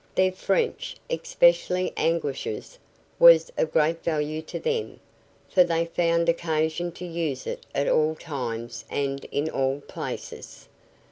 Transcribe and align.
Their 0.15 0.31
French, 0.31 0.95
especially 1.11 1.93
Anguish's, 1.95 2.79
was 3.19 3.51
of 3.55 3.71
great 3.71 4.03
value 4.03 4.41
to 4.41 4.59
them, 4.59 4.99
for 5.47 5.63
they 5.63 5.85
found 5.85 6.27
occasion 6.27 6.91
to 6.93 7.05
use 7.05 7.45
it 7.45 7.67
at 7.75 7.87
all 7.87 8.15
times 8.15 8.83
and 8.89 9.23
in 9.25 9.47
all 9.47 9.81
places. 9.81 10.67